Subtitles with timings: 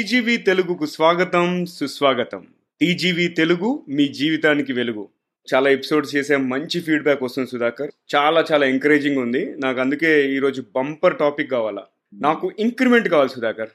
[0.00, 2.46] TGV తెలుగుకు స్వాగతం సుస్వాగతం.
[2.80, 5.08] టీజీవీ తెలుగు మీ జీవితానికి వెలుగు.
[5.54, 7.90] చాలా ఎపిసోడ్స్ చేసే మంచి ఫీడ్బ్యాక్ వస్తుంది సుధాకర్.
[8.14, 9.56] చాలా చాలా ఎంకరేజింగ్ ఉంది.
[9.58, 11.82] నాకు అందుకే ఈరోజు బంపర్ టాపిక్ కావాలా?
[12.14, 13.68] నాకు ఇంక్రిమెంట్ కావాలి సుధాకర్.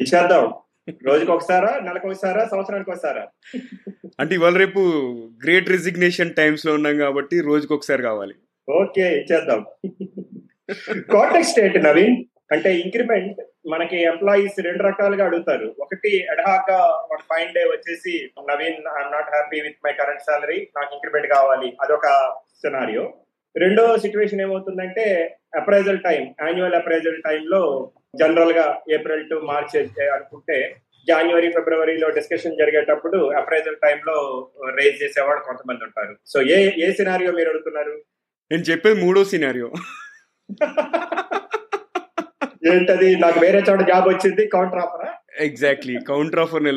[0.00, 0.54] ఇచ్చేద్దాం.
[1.06, 3.28] రోజుకి ఒకసారా నెలకు ఒకసారా సంవత్సరానికి ఒకసారా?
[4.20, 4.80] అంటే ఇవాళ రేపు
[5.44, 8.34] గ్రేట్ రెసిగ్నేషన్ టైమ్స్లో ఉన్నాం కాబట్టి రోజుకి ఒకసారి కావాలి.
[8.70, 9.64] ఓకే ఇచ్చేద్దాం.
[11.12, 12.24] కాంటెక్స్ట్ ఏంటి నవీన్?
[12.52, 15.74] అంటే ఇంక్రిమెంట్ మనకి ఎంప్లాయీస్ రెండు రకాలుగా అడుగుతారు.
[15.78, 16.70] ఒకటి అడ్హాక్
[17.12, 21.76] ఒక ఫైన్ డే వచ్చేసి Naveen I'm not happy with my current salary నాకు ఇంక్రిమెంట్ కావాలి
[21.82, 22.06] అదొక
[22.60, 23.14] సినారియో
[23.56, 25.04] రెండో సిచ్యువేషన్ ఏమవుతుందంటే
[25.56, 29.76] అప్రైజల్ టైం యాన్యువల్ అప్రైజల్ టైంలో జనరల్గా ఏప్రిల్ టు మార్చ్
[30.12, 30.76] అనుకుంటే
[31.08, 36.16] జనవరి ఫిబ్రవరిలో డిస్కషన్ జరిగేటప్పుడు అప్రైజల్ టైంలో రేజ్ చేసేవాడు కొంతమంది ఉంటారు.
[36.26, 38.02] సో ఏ ఏ సినారియో మీరు అడుగుతున్నారు?
[38.50, 39.70] నేను చెప్పేది మూడో సినారియో
[42.74, 43.16] ఏంటది?
[43.16, 46.68] నాకు వేరే చోట జాబ్ వచ్చింది counter ఆఫరా exactly counter offer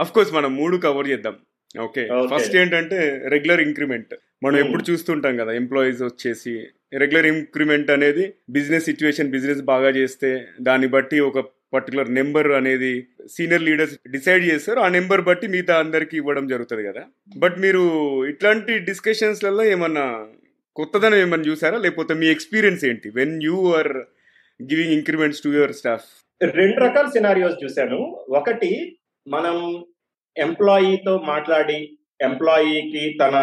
[0.00, 1.36] of course మనం మూడు కవర్ చేద్దాం.
[1.82, 2.08] ఓకే.
[2.34, 4.14] ఫస్ట్ ఏంటంటే రెగ్యులర్ ఇంక్రిమెంట్
[4.44, 4.66] మనం Hmm.
[4.66, 6.54] ఎప్పుడు చూస్తుంటాం కదా ఎంప్లాయీస్ వచ్చేసి
[6.92, 11.38] రెగ్యులర్ ఇంక్రిమెంట్ అనేది బిజినెస్ సిచ్యువేషన్ బిజినెస్ బాగా చేస్తే దాన్ని బట్టి ఒక
[11.74, 14.80] పర్టికులర్ నెంబర్ అనేది సీనియర్ లీడర్స్ డిసైడ్ చేస్తారు.
[14.80, 17.02] ఆ నెంబర్ బట్టి మిగతా అందరికి ఇవ్వడం జరుగుతుంది కదా.
[17.36, 17.82] బట్ మీరు
[18.24, 20.26] ఇట్లాంటి డిస్కషన్స్లలో ఏమన్నా
[20.76, 21.78] కొత్తదనం ఏమన్నా చూసారా?
[21.78, 23.10] లేకపోతే మీ ఎక్స్పీరియన్స్ ఏంటి?
[23.10, 23.92] When you are
[24.62, 26.06] giving increments to your staff
[26.42, 27.98] రెండు రకాల సినారియోస్ చూశాను.
[28.28, 29.84] ఒకటి మనం
[30.36, 33.36] ఎంప్లాయీతో మాట్లాడి ఎంప్లాయీకి తన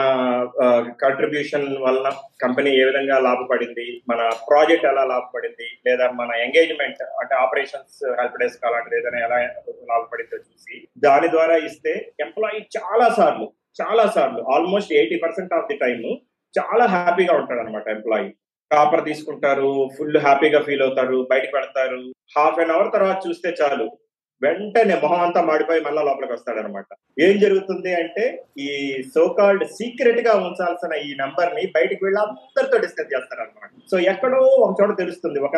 [1.02, 2.10] కంట్రిబ్యూషన్ వలన
[2.42, 8.66] కంపెనీ ఏ విధంగా లాభపడింది మన ప్రాజెక్ట్ ఎలా లాభపడింది లేదా మన ఎంగేజ్మెంట్ అంటే ఆపరేషన్స్ హెల్ప్ డెస్క్
[8.66, 9.38] అలాంటిది ఏదైనా ఎలా
[9.88, 15.78] లాభపడిందో చూసి దాని ద్వారా ఇస్తే ఎంప్లాయీ చాలా సార్లు చాలా సార్లు almost eighty percent of the
[15.78, 16.06] time
[16.60, 18.30] చాలా హ్యాపీగా ఉంటాడు అనమాట ఎంప్లాయీ
[18.72, 22.00] కాపర్ తీసుకుంటారు ఫుల్ హ్యాపీగా ఫీల్ అవుతారు బయటకు పెడతారు
[22.38, 23.88] హాఫ్ అన్ అవర్ తర్వాత చూస్తే చాలు
[24.42, 26.86] వెంటనే మొహం అంతా మాడిపోయి మళ్ళా లోపలికి వస్తాడనమాట.
[27.26, 28.24] ఏం జరుగుతుంది అంటే
[28.66, 28.70] ఈ
[29.16, 33.70] సోకాల్డ్ సీక్రెట్గా ఉంచాల్సిన ఈ నంబర్ని బయటికి వెళ్ళి అందరితో డిస్కస్ చేస్తారనమాట.
[33.92, 35.56] సో ఎక్కడో ఒక చోట తెలుస్తుంది ఒక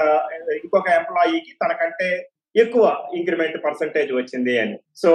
[0.64, 2.10] ఇంకొక ఎంప్లాయీకి తనకంటే
[2.56, 4.78] ఎక్కువ ఇంక్రిమెంట్ పర్సంటేజ్ వచ్చింది అని.
[4.96, 5.12] సో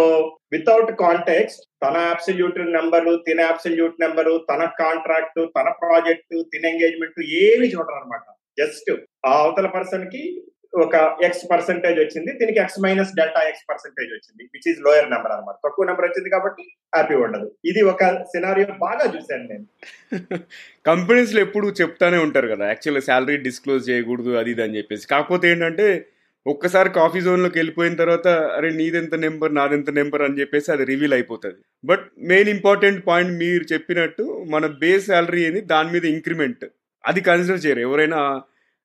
[0.52, 7.66] వితౌట్ కాంటాక్ట్స్ తన అబ్సల్యూట్ నెంబరు తిన అబ్సల్యూట్ నెంబరు తన కాంట్రాక్ట్ తన ప్రాజెక్ట్ తిన ఎంగేజ్మెంట్ ఏమి
[7.66, 8.26] చూడరు అనమాట
[8.58, 8.90] జస్ట్
[9.26, 10.42] ఆ అవతల పర్సన్కి
[10.78, 15.32] ఒక ఎక్స్ పర్సెంటేజ్ వచ్చింది దీనికి X minus delta X percentage వచ్చింది విచ్ ఈజ్ లోయర్ నెంబర్
[15.32, 15.56] అనమాట.
[15.66, 16.62] తక్కువ నెంబర్ వచ్చింది కాబట్టి
[16.94, 17.52] హ్యాపీ ఉండదు.
[17.64, 19.66] ఇది ఒక సినారియో బాగా చూశాను నేను.
[20.86, 25.06] కంపెనీస్లో ఎప్పుడు చెప్తానే ఉంటారు కదా యాక్చువల్గా శాలరీ డిస్క్లోజ్ చేయకూడదు అది ఇది అని చెప్పేసి.
[25.06, 26.06] కాకపోతే ఏంటంటే
[26.48, 30.22] ఒక్కసారి కాఫీ జోన్లోకి వెళ్ళిపోయిన తర్వాత అరే నీదెంత నెంబర్ నాదెంత నెంబర్?
[30.22, 31.54] అని చెప్పేసి అది రివీల్ అయిపోతుంది.
[31.84, 36.64] బట్ మెయిన్ ఇంపార్టెంట్ పాయింట్ మీరు చెప్పినట్టు మన బేస్ శాలరీ ఏది దాని మీద ఇంక్రిమెంట్.
[37.06, 37.80] అది కన్సిడర్ చేయరు.
[37.80, 38.42] ఎవరైనా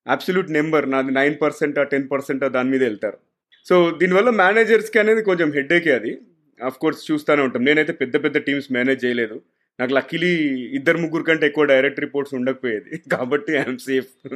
[0.08, 3.18] అబ్సల్యూట్ నెంబర్ నాది నైన్ పర్సెంట్ టెన్ పర్సెంట్ దాని మీద వెళ్తారు.
[3.66, 6.18] సో దీనివల్ల మేనేజర్స్కి అనేది కొంచెం హెడ్ఏకే అది.
[6.66, 7.66] అఫ్ కోర్స్ చూస్తూనే ఉంటాం.
[7.66, 9.42] నేనైతే పెద్ద పెద్ద టీమ్స్ మేనేజ్ చేయలేదు.
[9.80, 13.02] నాకు లక్కీలీ ఇద్దరు ముగ్గురు కంటే ఎక్కువ డైరెక్ట్ రిపోర్ట్స్ ఉండకపోయేది.
[13.12, 14.28] కాబట్టి ఐఎమ్ సేఫ్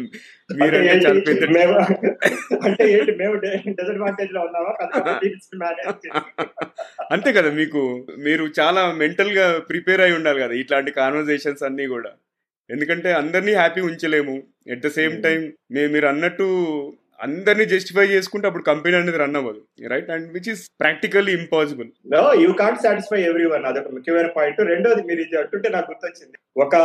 [0.55, 0.77] మీరంటే?
[0.77, 1.43] చాలా పెద్ద
[2.63, 3.15] అంటే ఏంటి?
[3.15, 4.77] మేము డిసడ్వాంటేజ్లో.
[7.11, 8.07] అంతే కదా మీకు.
[8.17, 12.11] మీరు చాలా మెంటల్గా ప్రిపేర్ అయి ఉండాలి కదా ఇట్లాంటి కాన్వర్సేషన్స్ అన్ని కూడా.
[12.69, 14.43] ఎందుకంటే అందరినీ happy ఉంచలేము.
[14.67, 15.23] At the same.
[15.23, 16.43] Time మీరు అన్నట్టు
[17.19, 19.61] అందరినీ జస్టిఫై చేసుకుంటే అప్పుడు కంపెనీ అనేది రన్ అవ్వదు.
[19.93, 23.21] Right and which is practically impossible no you can't satisfy
[23.53, 26.37] everyone అదొక ముఖ్యమైన పాయింట్ రెండోది మీరు ఇది అంటుంటే నాకు గుర్తొచ్చింది.
[26.65, 26.75] ఒక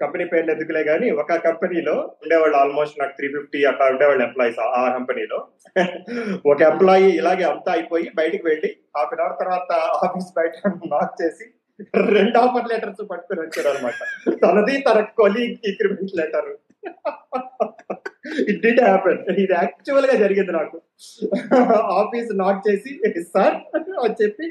[0.00, 4.82] కంపెనీ పేర్లు ఎందుకులే కానీ ఒక కంపెనీలో ఉండేవాళ్ళు ఆల్మోస్ట్ నాకు త్రీ ఫిఫ్టీ అట్లా ఉండేవాళ్ళు ఎంప్లాయీస్ ఆ
[4.96, 5.38] కంపెనీలో
[6.52, 9.70] ఒక ఎంప్లాయీ ఇలాగే అంతా అయిపోయి బయటికి వెళ్ళి హాఫ్ అన్ అవర్ తర్వాత
[10.06, 10.52] ఆఫీస్ బయట
[10.94, 11.46] నాక్ చేసి
[12.16, 14.02] రెండు ఆఫర్ లెటర్స్ పట్టుకుని వచ్చారు అనమాట
[14.44, 16.50] తనది తన colleague increment letter
[18.50, 20.76] it did happen ఇది యాక్చువల్గా జరిగింది నాకు.
[22.00, 22.92] ఆఫీస్ నాట్ చేసి
[23.34, 23.56] సార్
[24.04, 24.46] అని చెప్పి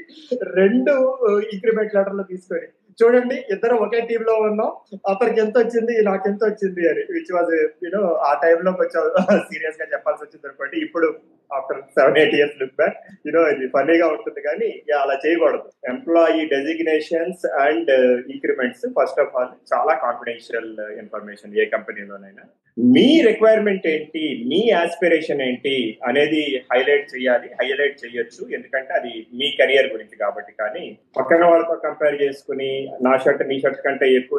[0.60, 0.94] రెండు
[1.28, 4.70] uh, ఇంక్రిమెంట్ లెటర్లు తీసుకొని చూడండి ఇద్దరు ఒకే టీమ్లో ఉన్నాం.
[5.12, 7.52] అతనికి ఎంత వచ్చింది నాకు ఎంత వచ్చింది అని విచ్ వాజ్
[7.84, 9.02] యూనో ఆ టైంలో కొంచెం
[9.48, 10.76] సీరియస్గా చెప్పాల్సి వచ్చింది అనుకోండి.
[10.86, 11.08] ఇప్పుడు
[11.50, 12.96] after seven eight years look back
[13.26, 15.68] you know ఇది ఫన్నీగా ఉంటుంది కానీ అలా చేయకూడదు.
[15.88, 17.90] Employee designations and
[18.34, 22.44] increments first of all చాలా కాన్ఫిడెన్షియల్ ఇన్ఫర్మేషన్ ఏ కంపెనీలోనైనా
[22.76, 24.22] మీ రిక్వైర్మెంట్ ఏంటి?
[24.50, 25.74] మీ ఆస్పిరేషన్ ఏంటి?
[26.08, 26.42] అనేది
[26.72, 28.42] హైలైట్ చేయాలి హైలైట్ చేయొచ్చు.
[28.56, 30.84] ఎందుకంటే అది మీ కెరియర్ గురించి కాబట్టి కానీ
[31.18, 32.70] పక్కన వాళ్ళతో కంపేర్ చేసుకుని
[33.06, 34.38] నా షర్ట్ నీ షర్ట్ కంటే ఎక్కువ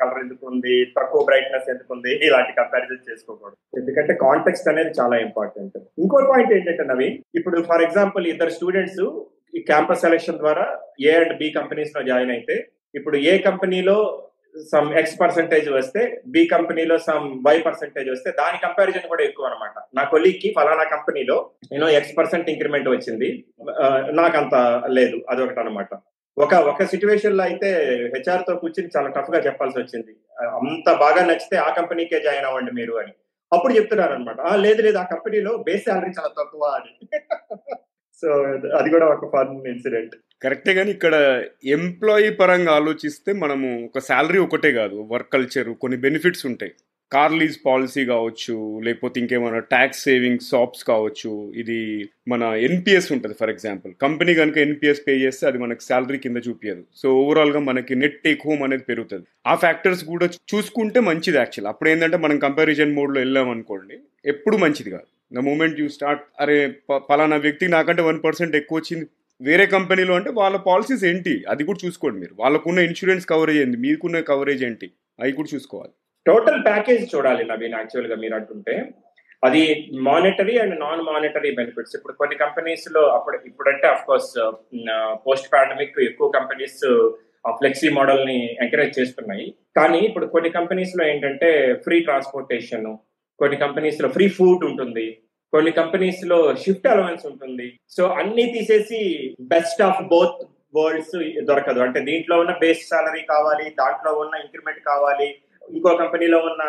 [0.00, 0.76] కలర్ ఎందుకు ఉంది?
[0.98, 2.12] తక్కువ బ్రైట్నెస్ ఎందుకు ఉంది?
[2.28, 3.56] ఇలాంటి కంపారిజన్ చేసుకోకూడదు.
[3.80, 9.02] ఎందుకంటే కాంటెక్స్ట్ అనేది చాలా ఇంపార్టెంట్ ఇంకో పాయింట్ ఏంటంటే నవీన్ ఇప్పుడు ఫర్ ఎగ్జాంపుల్ ఇద్దరు స్టూడెంట్స్
[9.56, 10.64] ఈ క్యాంపస్ సెలెక్షన్ ద్వారా
[11.08, 12.56] ఏ అండ్ బి కంపెనీస్లో జాయిన్ అయితే
[12.94, 13.98] ఇప్పుడు ఏ కంపెనీలో
[14.72, 19.74] సమ్ ఎక్స్ పర్సెంటేజ్ వస్తే బి కంపెనీలో సమ్ వై పర్సెంటేజ్ వస్తే దాని కంపారిజన్ కూడా ఎక్కువ అనమాట
[19.94, 21.36] నా కొలీగ్కి ఫలానా కంపెనీలో
[21.72, 23.28] నేను ఎక్స్ పర్సెంట్ ఇంక్రిమెంట్ వచ్చింది.
[24.12, 24.54] నాకు అంత
[24.88, 25.18] లేదు.
[25.30, 25.88] అదొకటి అనమాట
[26.36, 27.68] ఒక ఒక సిచ్యువేషన్లో అయితే
[28.14, 30.12] హెచ్ఆర్తో కూర్చుని చాలా టఫ్గా చెప్పాల్సి వచ్చింది.
[30.60, 33.12] అంత బాగా నచ్చితే ఆ కంపెనీకే జాయిన్ అవ్వండి మీరు అని.
[33.52, 36.92] అప్పుడు చెప్తున్నారు అనమాట లేదు లేదు ఆ కంపెనీలో బేస్ శాలరీ చాలా తక్కువ అని.
[38.22, 38.28] సో
[38.78, 41.14] అది కూడా ఒక ఫన్ ఇన్సిడెంట్ కరెక్టే కానీ ఇక్కడ
[41.76, 46.72] ఎంప్లాయీ పరంగా ఆలోచిస్తే మనము ఒక శాలరీ ఒకటే కాదు వర్క్ కల్చర్ కొన్ని బెనిఫిట్స్ ఉంటాయి.
[47.12, 48.54] కార్ లీజ్ పాలసీ కావచ్చు
[48.86, 51.30] లేకపోతే ఇంకేమైనా ట్యాక్స్ సేవింగ్ షాప్స్ కావచ్చు
[51.62, 51.78] ఇది
[52.28, 53.92] మన ఎన్పిఎస్ ఉంటుంది ఫర్ ఎగ్జాంపుల్.
[54.04, 58.46] కంపెనీ కనుక ఎన్పిఎస్ పే చేస్తే అది మనకి శాలరీ కింద చూపించదు సో ఓవరాల్గా మనకి నెట్ టేక్
[58.48, 59.26] హోమ్ అనేది పెరుగుతుంది.
[59.46, 61.68] ఆ ఫ్యాక్టర్స్ కూడా చూసుకుంటే మంచిది యాక్చువల్.
[61.72, 63.98] అప్పుడు ఏంటంటే మనం కంపారిజన్ మోడ్లో వెళ్ళాం అనుకోండి
[64.34, 65.08] ఎప్పుడు మంచిది కాదు.
[65.36, 66.58] ద మూమెంట్ యూ స్టార్ట్ అరే
[67.10, 69.06] పలానా వ్యక్తికి నాకంటే వన్ పర్సెంట్ ఎక్కువ వచ్చింది
[69.40, 71.44] వేరే కంపెనీలో అంటే వాళ్ళ పాలసీస్ ఏంటి?
[71.48, 72.34] అది కూడా చూసుకోండి మీరు.
[72.40, 74.90] వాళ్ళకున్న ఇన్సూరెన్స్ కవరేజ్ ఏంటి మీకున్న కవరేజ్ ఏంటి?
[75.20, 75.92] అవి కూడా చూసుకోవాలి.
[76.26, 78.90] టోటల్ ప్యాకేజ్ చూడాలి నవీన్ యాక్చువల్గా మీరు అంటుంటే.
[79.44, 81.96] అది monetary and non monetary benefits.
[81.96, 84.52] ఇప్పుడు కొన్ని కంపెనీస్లో అప్పుడు ఇప్పుడంటే అఫ్ కోర్స్
[85.26, 87.12] పోస్ట్ పాండమిక్ ఎక్కువ కంపెనీస్
[87.46, 89.54] ఆ ఫ్లెక్సీ మోడల్ని ఎంకరేజ్ చేస్తున్నాయి.
[89.76, 92.96] కానీ ఇప్పుడు కొన్ని కంపెనీస్లో ఏంటంటే ఫ్రీ ట్రాన్స్పోర్టేషన్
[93.38, 95.18] కొన్ని కంపెనీస్లో ఫ్రీ ఫుడ్ ఉంటుంది.
[95.52, 97.66] కొన్ని కంపెనీస్లో షిఫ్ట్ అలవెన్స్ ఉంటుంది.
[97.96, 99.00] సో అన్ని తీసేసి
[99.54, 100.40] బెస్ట్ ఆఫ్ బోత్
[100.78, 101.16] వరల్డ్స్
[101.48, 101.80] దొరకదు.
[101.86, 105.28] అంటే దీంట్లో ఉన్న బేస్ సాలరీ కావాలి దాంట్లో ఉన్న ఇంక్రిమెంట్ కావాలి
[105.76, 106.62] ఇంకో కంపెనీలో ఉన్న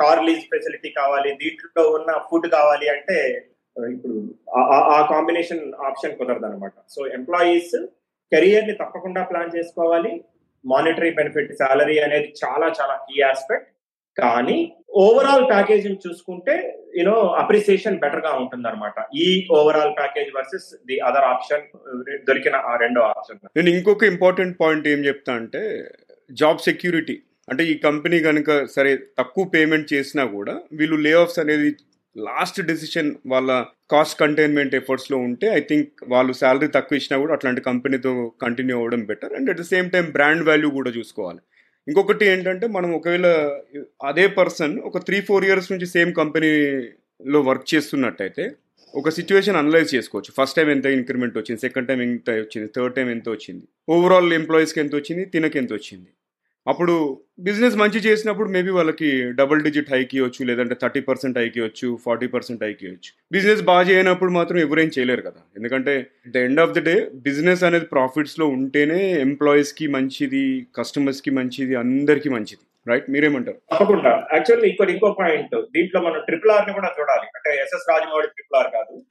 [0.00, 3.18] కార్ లీజ్ ఫెసిలిటీ కావాలి దీంట్లో ఉన్న ఫుడ్ కావాలి అంటే
[3.94, 4.16] ఇప్పుడు
[4.94, 7.74] ఆ కాంబినేషన్ ఆప్షన్ కుదరదు అనమాట సో ఎంప్లాయీస్
[8.32, 10.12] కెరియర్ని తప్పకుండా ప్లాన్ చేసుకోవాలి.
[10.64, 13.68] మానిటరీ బెనిఫిట్ సాలరీ అనేది చాలా చాలా కీ ఆస్పెక్ట్
[14.16, 14.58] కానీ
[14.94, 16.54] ఓవరాల్ ప్యాకేజ్ చూసుకుంటే
[16.98, 19.26] యూనో అప్రిసియేషన్ బెటర్గా ఉంటుంది అనమాట ఈ
[19.58, 21.64] overall package versus the other option
[22.28, 25.62] దొరికిన ఆ రెండో ఆప్షన్ నేను ఇంకొక ఇంపార్టెంట్ పాయింట్ ఏం చెప్తా అంటే
[26.30, 27.16] జాబ్ సెక్యూరిటీ
[27.48, 31.70] అంటే ఈ కంపెనీ కనుక సరే తక్కువ పేమెంట్ చేసినా కూడా వీళ్ళు లే ఆఫ్స్ అనేది
[32.16, 33.50] లాస్ట్ డెసిషన్ వాళ్ళ
[33.92, 38.12] కాస్ట్ కంటైన్మెంట్ ఎఫర్ట్స్లో ఉంటే ఐ థింక్ వాళ్ళు శాలరీ తక్కువ ఇచ్చినా కూడా అట్లాంటి కంపెనీతో
[38.44, 41.40] కంటిన్యూ అవ్వడం better and at the same time brand value కూడా చూసుకోవాలి.
[41.88, 43.26] ఇంకొకటి ఏంటంటే మనం ఒకవేళ
[44.04, 48.44] అదే పర్సన్ ఒక త్రీ ఫోర్ ఇయర్స్ నుంచి సేమ్ కంపెనీలో వర్క్ చేస్తున్నట్టయితే
[48.94, 50.30] ఒక సిచ్యువేషన్ అనలైజ్ చేసుకోవచ్చు.
[50.38, 54.80] ఫస్ట్ టైం ఎంత ఇంక్రిమెంట్ వచ్చింది సెకండ్ టైం ఎంత వచ్చింది థర్డ్ టైం ఎంత వచ్చింది ఓవరాల్ ఎంప్లాయీస్కి
[54.80, 56.10] ఎంత వచ్చింది తినకి ఎంత వచ్చింది.
[56.66, 61.98] అప్పుడు బిజినెస్ మంచి చేసినప్పుడు మేబీ వాళ్ళకి డబుల్ డిజిట్ హైకి ఇవ్వచ్చు లేదంటే థర్టీ పర్సెంట్ హైకి వచ్చు
[62.04, 63.10] ఫార్టీ పర్సెంట్ హైకి వచ్చు.
[63.32, 65.40] బిజినెస్ బాగా చేయనప్పుడు మాత్రం ఎవరేం చేయలేరు కదా.
[65.56, 72.28] ఎందుకంటే the end of the day business అనేది ప్రాఫిట్స్లో ఉంటేనే ఎంప్లాయీస్కి మంచిది కస్టమర్స్కి మంచిది అందరికి
[72.28, 72.64] మంచిది.
[72.88, 73.56] రైట్ మీరేమంటారు?
[73.72, 74.26] తప్పకుండా.
[74.32, 77.26] యాక్చువల్లీ ఇంకో ఇంకో పాయింట్ దీంట్లో మనం ట్రిపుల్ ఆర్ని కూడా చూడాలి.
[77.36, 79.04] అంటే S S Rajamouli triple R కాదు.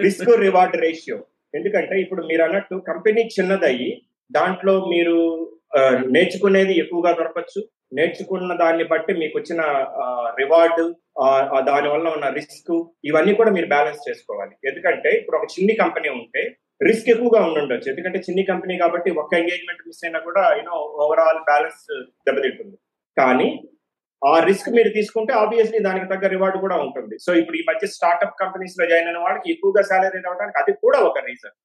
[0.00, 1.24] రిస్క్ రివార్డ్ రేషియో
[1.54, 4.02] ఎందుకంటే ఇప్పుడు మీరు అన్నట్టు కంపెనీ చిన్నదయ్యి
[4.32, 5.50] దాంట్లో మీరు
[6.14, 7.60] నేర్చుకునేది ఎక్కువగా దొరకచ్చు.
[7.98, 9.60] నేర్చుకున్న దాన్ని బట్టి మీకు వచ్చిన
[10.40, 10.82] రివార్డ్
[11.70, 12.74] దాని వల్ల ఉన్న రిస్క్
[13.08, 14.54] ఇవన్నీ కూడా మీరు బ్యాలెన్స్ చేసుకోవాలి.
[14.68, 16.42] ఎందుకంటే ఇప్పుడు ఒక చిన్ని కంపెనీ ఉంటే
[16.88, 21.84] రిస్క్ ఎక్కువగా ఉండొచ్చు ఎందుకంటే చిన్ని కంపెనీ కాబట్టి ఒక్క ఎంగేజ్మెంట్ మిస్ అయినా కూడా యూనో ఓవరాల్ బ్యాలెన్స్
[22.26, 22.76] దెబ్బతింటుంది.
[23.16, 23.48] కానీ
[24.22, 27.14] ఆ రిస్క్ మీరు తీసుకుంటే ఆబ్వియస్లీ దానికి తగ్గ రివార్డ్ కూడా ఉంటుంది.
[27.24, 31.18] సో ఇప్పుడు ఈ మధ్య స్టార్ట్అప్ కంపెనీస్లో జాయిన్ అయిన వాళ్ళకి ఎక్కువగా సాలరీ రావడానికి అది కూడా ఒక
[31.28, 31.56] రీజన్.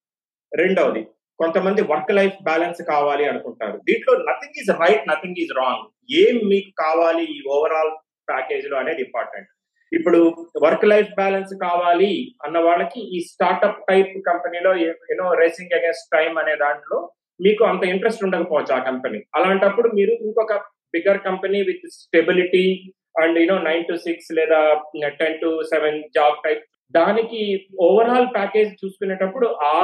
[0.61, 1.01] రెండవది
[1.39, 3.77] కొంతమంది వర్క్ లైఫ్ బ్యాలెన్స్ కావాలి అనుకుంటారు.
[3.88, 5.85] దీంట్లో nothing is right nothing is wrong
[6.21, 7.92] ఏం మీకు కావాలి ఈ ఓవరాల్
[8.28, 9.49] ప్యాకేజ్లో అనేది ఇంపార్టెంట్
[9.92, 10.19] ఇప్పుడు
[10.63, 12.11] వర్క్ లైఫ్ బ్యాలెన్స్ కావాలి
[12.45, 16.97] అన్న వాళ్ళకి ఈ స్టార్ట్అప్ టైప్ కంపెనీలో you know racing against time అనే దాంట్లో
[17.40, 20.54] మీకు అంత ఇంట్రెస్ట్ ఉండకపోవచ్చు ఆ కంపెనీ అలాంటప్పుడు మీరు ఇంకొక
[20.94, 22.66] bigger company with stability
[23.16, 24.59] and you know nine to six లేదా
[25.19, 29.75] ten to seven job type దానికి ఓవరాల్ ప్యాకేజ్ చూసుకునేటప్పుడు ఆ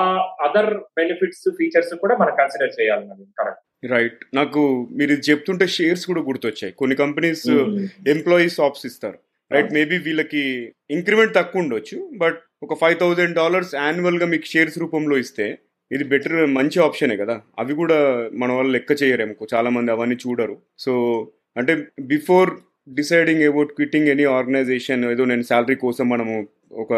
[0.42, 6.22] అదర్ బెనిఫిట్స్ ఫీచర్స్ కూడా మనం కన్సిడర్ చేయాలి కరెక్ట్ రైట్ నాకు మీరు ఇది చెప్తుంటే షేర్స్ కూడా
[6.22, 6.74] గుర్తొచ్చాయి.
[6.74, 7.50] కొన్ని కంపెనీస్
[8.08, 9.18] ఎంప్లాయీస్ ఆప్స్ ఇస్తారు.
[9.52, 15.18] రైట్ మేబీ వీళ్ళకి ఇంక్రిమెంట్ తక్కువ ఉండొచ్చు బట్ ఒక ఫైవ్ థౌజండ్ డాలర్స్ యాన్యువల్గా మీకు షేర్స్ రూపంలో
[15.18, 15.58] ఇస్తే
[15.92, 17.42] ఇది బెటర్ మంచి ఆప్షనే కదా.
[17.60, 19.48] అవి కూడా మన వాళ్ళు లెక్క చేయరేమో.
[19.56, 20.58] చాలా మంది అవన్నీ చూడరు.
[20.80, 20.94] సో
[21.58, 22.50] అంటే before
[22.88, 26.94] deciding about quitting any organization ఏదో నేను శాలరీ కోసం మనము ఒక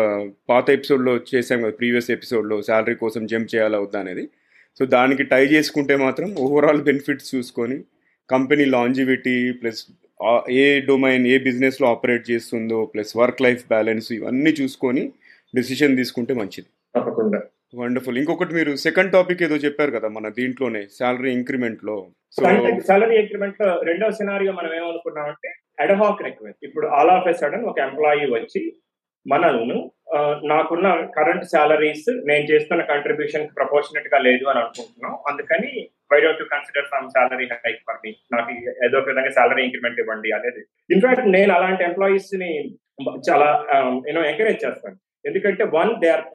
[0.49, 4.29] పాత ఎపిసోడ్లో చేసాం కదా ప్రీవియస్ ఎపిసోడ్లో శాలరీ కోసం జంప్ చేయాలా వద్దా అనేది.
[4.79, 7.83] సో దానికి టై చేసుకుంటే మాత్రం ఓవరాల్ బెనిఫిట్స్ చూసుకొని
[8.29, 9.85] కంపెనీ లాంజివిటీ ప్లస్
[10.49, 15.11] ఏ డొమైన్ ఏ బిజినెస్లో ఆపరేట్ చేస్తుందో ప్లస్ వర్క్ లైఫ్ బ్యాలెన్స్ ఇవన్నీ చూసుకొని
[15.55, 16.67] డెసిషన్ తీసుకుంటే మంచిది.
[16.95, 17.41] తప్పకుండా.
[17.75, 22.07] వండర్ఫుల్ ఇంకొకటి మీరు సెకండ్ టాపిక్ ఏదో చెప్పారు కదా మన దీంట్లోనే శాలరీ ఇంక్రిమెంట్లో.
[22.31, 22.43] సో
[22.87, 28.25] సాలరీ ఇంక్రిమెంట్లో రెండవ సినారియో మనం ఏమనుకున్నామంటే అడహాక్ రిక్వెస్ట్ ఇప్పుడు ఆల్ ఆఫ్ ఎ సడన్ ఒక ఎంప్లాయీ
[28.37, 28.61] వచ్చి
[29.25, 29.77] మనల్ని
[30.51, 35.13] నాకున్న కరెంట్ సాలరీస్ నేను చేస్తున్న కంట్రిబ్యూషన్ ప్రపోర్షనెట్గా లేదు అని అనుకుంటున్నాం.
[35.29, 35.71] అందుకని
[36.11, 38.53] why don't you consider some salary hike for me నాకు
[38.85, 40.61] ఏదో ఒక విధంగా శాలరీ ఇంక్రిమెంట్ ఇవ్వండి అనేది.
[40.95, 42.51] ఇన్ఫాక్ట్ నేను అలాంటి ఎంప్లాయీస్ని
[43.27, 43.49] చాలా
[44.09, 44.97] యూనో ఎంకరేజ్ చేస్తాను.
[45.25, 46.25] ఎందుకంటే వన్ దే ఆర్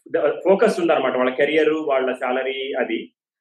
[0.46, 3.00] ఫోకస్ ఉందన్నమాట వాళ్ళ కెరియర్ వాళ్ళ శాలరీ అది.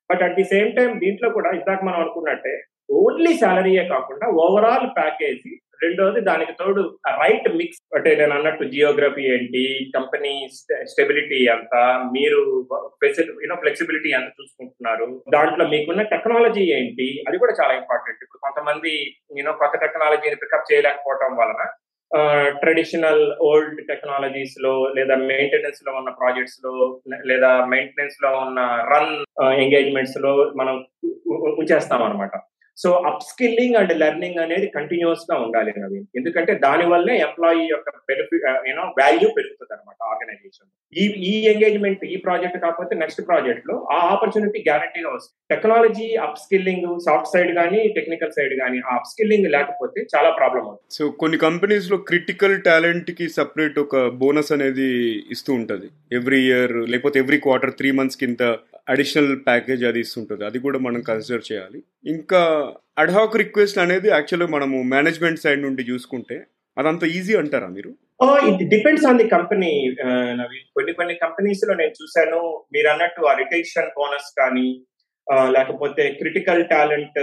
[0.10, 2.56] But at the same time దీంట్లో కూడా ఇందాక మనం అనుకున్నట్టే
[3.02, 6.84] ఓన్లీ సాలరీయే కాకుండా ఓవరాల్ ప్యాకేజీ రెండోది దానికి తోడు
[7.22, 9.64] రైట్ మిక్స్ అంటే నేను అన్నట్టు జియోగ్రఫీ ఏంటి
[9.96, 10.34] కంపెనీ
[10.92, 11.76] స్టెబిలిటీ ఎంత
[12.16, 12.40] మీరు
[13.42, 18.94] యూనో ఫ్లెక్సిబిలిటీ ఎంత చూసుకుంటున్నారు దాంట్లో మీకున్న టెక్నాలజీ ఏంటి అది కూడా చాలా ఇంపార్టెంట్ ఇప్పుడు కొంతమంది
[19.38, 21.64] యూనో కొత్త టెక్నాలజీని పికప్ చేయలేకపోవడం వలన
[22.62, 26.74] ట్రెడిషనల్ ఓల్డ్ టెక్నాలజీస్లో లేదా మెయింటెనెన్స్లో ఉన్న ప్రాజెక్ట్స్లో
[27.30, 28.60] లేదా మెయింటెనెన్స్లో ఉన్న
[28.92, 29.14] రన్
[29.58, 30.76] ఎంగేజ్మెంట్స్లో మనం
[31.54, 32.34] ఉంచేస్తాం అనమాట
[32.82, 38.46] so upskilling and learning అనేది కంటిన్యూస్గా ఉండాలి అవి ఎందుకంటే దాని వల్లే ఎంప్లాయీ యొక్క బెనిఫిట్
[38.70, 44.60] యూనో వాల్యూ పెరుగుతుంది అనమాట ఆర్గనైజేషన్ ఈ ఈ ఎంగేజ్మెంట్ ఈ ప్రాజెక్ట్ కాకపోతే నెక్స్ట్ ప్రాజెక్ట్లో ఆ ఆపర్చునిటీ
[44.68, 45.38] గ్యారంటీగా వస్తుంది.
[45.54, 50.64] Technology upskilling soft side కానీ టెక్నికల్ సైడ్ కానీ ఆ అప్ స్కిల్లింగ్ లేకపోతే చాలా ప్రాబ్లం
[50.68, 50.96] అవుతుంది.
[50.98, 54.90] సో కొన్ని కంపెనీస్లో క్రిటికల్ టాలెంట్కి సపరేట్ ఒక బోనస్ అనేది
[55.36, 55.88] ఇస్తూ ఉంటది.
[56.20, 58.44] ఎవ్రీ ఇయర్ లేకపోతే ఎవ్రీ క్వార్టర్ త్రీ మంత్స్ కింద
[58.88, 60.44] అడిషనల్ ప్యాకేజ్ అది ఇస్తుంటుంది.
[60.46, 61.80] అది కూడా మనం కన్సిడర్ చేయాలి.
[62.06, 62.42] ఇంకా
[62.98, 66.38] అడ్హాక్ రిక్వెస్ట్ అనేది యాక్చువల్గా మనము మేనేజ్మెంట్ సైడ్ నుండి చూసుకుంటే
[66.78, 67.92] అదంత ఈజీ అంటారా మీరు?
[68.50, 69.72] It depends on the company
[70.76, 72.42] కొన్ని కొన్ని కంపెనీస్లో నేను చూశాను.
[72.74, 74.70] మీరు అన్నట్టు ఆ రిటెన్షన్ బోనస్ కానీ
[75.56, 77.20] లేకపోతే క్రిటికల్ టాలెంట్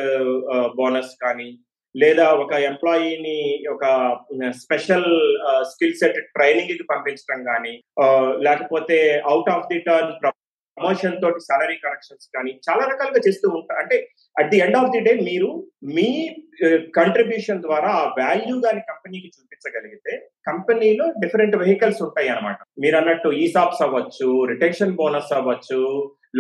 [0.77, 1.59] బోనస్ కానీ
[1.95, 3.39] లేదా ఒక ఎంప్లాయీని
[3.75, 3.85] ఒక
[4.63, 5.09] స్పెషల్
[5.63, 7.75] స్కిల్ సెట్ ట్రైనింగ్కి పంపించడం కానీ
[8.47, 8.99] లేకపోతే
[9.31, 10.13] out of the turn
[10.79, 13.97] promotion తోటి సాలరీ కరెక్షన్స్ కానీ చాలా రకాలుగా చేస్తూ ఉంటారు అంటే
[14.37, 15.49] at the end of the day మీరు
[15.97, 16.09] మీ
[16.61, 20.13] uh, కంట్రిబ్యూషన్ ద్వారా ఆ వాల్యూ గాని కంపెనీకి చూపించగలిగితే
[20.49, 25.81] కంపెనీలో డిఫరెంట్ వెహికల్స్ ఉంటాయి అనమాట మీరు అన్నట్టు ఈసాప్స్ అవ్వచ్చు రిటెన్షన్ బోనస్ అవ్వచ్చు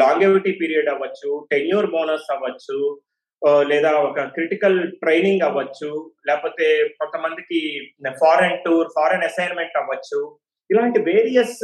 [0.00, 2.78] లాంగెవిటీ పీరియడ్ అవ్వచ్చు టెన్యూర్ బోనస్ అవ్వచ్చు
[3.42, 5.90] uh, లేదా ఒక క్రిటికల్ ట్రైనింగ్ అవ్వచ్చు
[6.28, 6.68] లేకపోతే
[7.00, 7.61] కొంతమందికి
[8.21, 10.21] ఫారెన్ టూర్ ఫారెన్ అసైన్మెంట్ అవ్వచ్చు
[10.70, 11.58] ఇలాంటి వేరియస్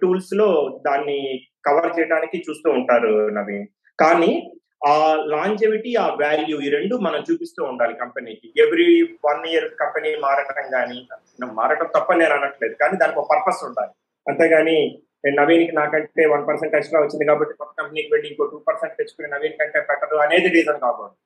[0.00, 0.50] టూల్స్ uh, uh, లో
[0.86, 1.18] దాన్ని
[1.66, 3.66] కవర్ చేయడానికి చూస్తూ ఉంటారు నవీన్.
[3.98, 4.32] కానీ
[4.86, 4.94] ఆ
[5.32, 8.88] లాంజెవిటీ ఆ వాల్యూ ఈ రెండు మనం చూపిస్తూ ఉండాలి కంపెనీకి ఎవ్రీ
[9.24, 10.98] వన్ ఇయర్ కంపెనీ మారటం కానీ
[11.60, 13.92] మారటం తప్ప నేను అనట్లేదు కానీ దానికి ఒక పర్పస్ ఉండాలి.
[14.26, 14.78] అంతేగాని
[15.38, 19.58] నవీన్కి నాకంటే వన్ పర్సెంట్ ఎక్స్ట్రా వచ్చింది కాబట్టి కొత్త కంపెనీకి వెళ్ళి ఇంకో టూ పర్సెంట్ తెచ్చుకుని నవీన్
[19.60, 21.16] కంటే పెట్టదు అనేది రీజన్ కాకూడదు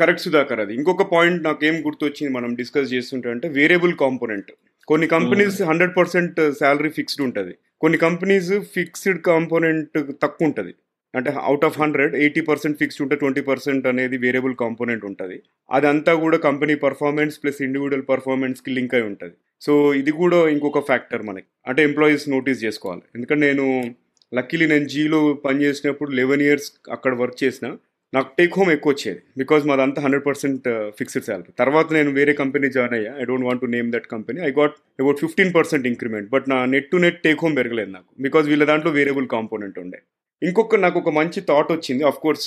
[0.00, 0.72] కరెక్ట్ సుధాకర్ అది.
[0.74, 4.50] ఇంకొక పాయింట్ నాకేం గుర్తొచ్చింది మనం డిస్కస్ చేస్తుంటే అంటే వేరియబుల్ కాంపోనెంట్
[4.88, 7.54] కొన్ని companies hundred percent salary fixed ఉంటుంది.
[7.80, 10.74] కొన్ని కంపెనీస్ ఫిక్స్డ్ కాంపోనెంట్ తక్కువ ఉంటుంది.
[11.16, 15.42] అంటే out of hundred eighty percent fixed ఉంటే ట్వంటీ పర్సెంట్ అనేది వేరియబుల్ కాంపోనెంట్ ఉంటుంది.
[15.70, 19.34] అదంతా కూడా కంపెనీ పర్ఫార్మెన్స్ ప్లస్ ఇండివిజువల్ పర్ఫార్మెన్స్కి లింక్ అయి ఉంటుంది.
[19.60, 21.46] సో ఇది కూడా ఇంకొక ఫ్యాక్టర్ మనకి.
[21.66, 23.02] అంటే ఎంప్లాయీస్ నోటీస్ చేసుకోవాలి.
[23.14, 23.94] ఎందుకంటే నేను
[24.34, 27.76] లక్కీలీ నేను జీలో పనిచేసినప్పుడు లెవెన్ ఇయర్స్ అక్కడ వర్క్ చేసిన
[28.12, 29.20] నాకు టేక్ హోమ్ ఎక్కువ వచ్చేది.
[29.40, 30.66] బికాజ్ మాదంతా హండ్రెడ్ పర్సెంట్
[30.98, 33.12] ఫిక్స్డ్ శాలరీ తర్వాత నేను వేరే కంపెనీ జాయిన్ అయ్యా.
[33.20, 36.58] I don't want to name that company I got about fifteen percent increment but నా
[36.74, 38.10] net to net take home పెరగలేదు నాకు.
[38.26, 40.00] బికాజ్ వీళ్ళ దాంట్లో వేరియబుల్ కాంపోనెంట్ ఉండే.
[40.42, 42.02] ఇంకొక నాకు ఒక మంచి థాట్ వచ్చింది.
[42.04, 42.46] ఆఫ్ కోర్స్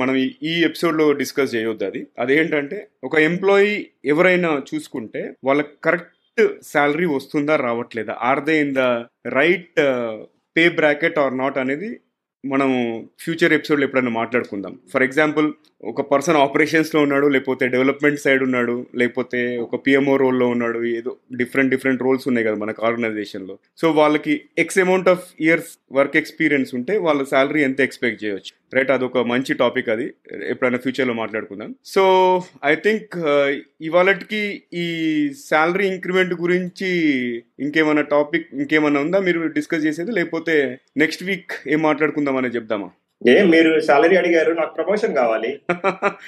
[0.00, 0.14] మనం
[0.50, 2.00] ఈ ఎపిసోడ్లో డిస్కస్ చేయొద్దు అది.
[2.18, 3.74] అదేంటంటే ఒక ఎంప్లాయీ
[4.04, 6.16] ఎవరైనా చూసుకుంటే వాళ్ళకి కరెక్ట్
[6.72, 8.14] శాలరీ వస్తుందా రావట్లేదా?
[8.28, 8.84] Are they in the
[9.38, 9.80] right
[10.56, 11.90] pay bracket or not అనేది
[12.46, 12.70] మనం
[13.18, 14.78] ఫ్యూచర్ ఎపిసోడ్లో ఎప్పుడైనా మాట్లాడుకుందాం.
[14.92, 15.52] ఫర్ ఎగ్జాంపుల్
[15.84, 21.70] ఒక పర్సన్ ఆపరేషన్స్లో ఉన్నాడు లేకపోతే డెవలప్మెంట్ సైడ్ ఉన్నాడు లేకపోతే ఒక పిఎంఓ రోల్లో ఉన్నాడు ఏదో డిఫరెంట్
[21.70, 26.98] డిఫరెంట్ రోల్స్ ఉన్నాయి కదా మనకు ఆర్గనైజేషన్లో సో వాళ్ళకి X amount of years work experience ఉంటే
[26.98, 28.52] వాళ్ళ శాలరీ ఎంత ఎక్స్పెక్ట్ చేయొచ్చు.
[28.74, 30.12] రైట్ అదొక మంచి టాపిక్ అది.
[30.44, 31.74] ఎప్పుడైనా ఫ్యూచర్లో మాట్లాడుకుందాం.
[31.84, 33.18] సో ఐ థింక్
[33.80, 34.86] ఇవాళకి ఈ
[35.46, 36.90] శాలరీ ఇంక్రిమెంట్ గురించి
[37.60, 39.18] ఇంకేమైనా టాపిక్ ఇంకేమైనా ఉందా?
[39.20, 40.10] మీరు డిస్కస్ చేసేది?
[40.10, 42.90] లేకపోతే నెక్స్ట్ వీక్ ఏం మాట్లాడుకుందాం అనేది చెప్దామా?
[43.28, 45.60] ఏ మీరు సాలరీ అడిగారు నాకు ప్రమోషన్ కావాలి.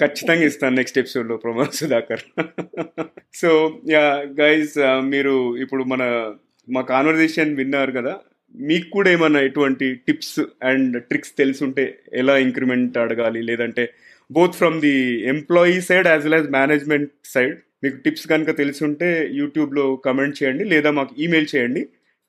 [0.00, 2.22] ఖచ్చితంగా ఇస్తాను నెక్స్ట్ ఎపిసోడ్లో Pramod Sudhakar.
[3.34, 6.34] So yeah guys మీరు ఇప్పుడు మన
[6.68, 8.20] మా కాన్వర్జేషన్ విన్నారు కదా?
[8.54, 13.42] మీకు కూడా ఏమన్నా ఎటువంటి టిప్స్ అండ్ ట్రిక్స్ తెలుసుంటే ఎలా ఇంక్రిమెంట్ అడగాలి?
[13.42, 13.92] లేదంటే
[14.30, 19.08] both from the employee side as well as management side మీకు టిప్స్ కనుక తెలిసుంటే
[19.40, 21.82] యూట్యూబ్లో కమెంట్ చేయండి లేదా మాకు ఈమెయిల్ చేయండి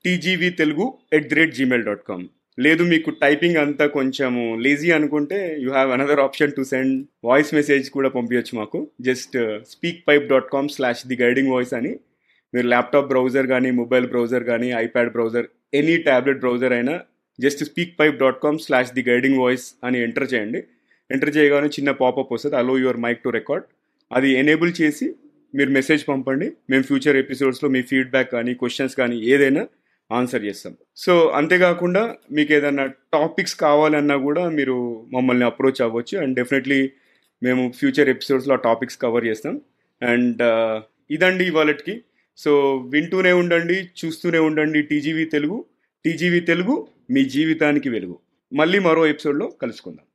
[0.05, 0.85] TGV Telugu
[1.17, 2.25] at the rate Gmail dot com
[2.57, 7.87] లేదు మీకు టైపింగ్ అంతా కొంచెము లేజీ అనుకుంటే you have another option to send voice message
[7.89, 8.79] కూడా పంపించచ్చు మాకు.
[9.01, 9.37] Just
[9.71, 11.93] speak pipe dot com slash the guiding voice అని.
[12.53, 16.95] మీరు ల్యాప్టాప్ బ్రౌజర్ కానీ మొబైల్ బ్రౌజర్ కానీ iPad browser any tablet browser అయినా
[17.39, 20.59] just speak pipe dot com slash the guiding voice అని enter చేయండి.
[21.09, 23.65] ఎంటర్ చేయగానే చిన్న పాపప్ వస్తుంది allow your mic to record
[24.11, 25.07] అది ఎనేబుల్ చేసి
[25.55, 26.51] మీరు మెసేజ్ పంపండి.
[26.69, 29.67] మేము ఫ్యూచర్ ఎపిసోడ్స్లో మీ ఫీడ్బ్యాక్ కానీ క్వశ్చన్స్ కానీ ఏదైనా
[30.11, 30.77] ఆన్సర్ చేస్తాం.
[30.95, 36.17] సో అంతేకాకుండా మీకు ఏదైనా టాపిక్స్ కావాలన్నా కూడా మీరు మమ్మల్ని అప్రోచ్ అవ్వచ్చు.
[36.17, 36.91] అండ్ డెఫినెట్లీ
[37.43, 39.61] మేము ఫ్యూచర్ ఎపిసోడ్స్లో ఆ టాపిక్స్ కవర్ చేస్తాం.
[40.01, 40.81] అండ్ uh,
[41.11, 42.01] ఇదండి ఇవాళకి.
[42.37, 45.65] సో వింటూనే ఉండండి చూస్తూనే ఉండండి టీజీవీ తెలుగు.
[46.05, 48.19] టీజీవీ తెలుగు మీ జీవితానికి వెలుగు.
[48.53, 50.05] మళ్ళీ మరో ఎపిసోడ్లో కలుసుకుందాం.